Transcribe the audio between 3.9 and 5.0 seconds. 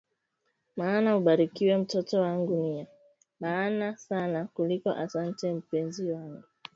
sana kuliko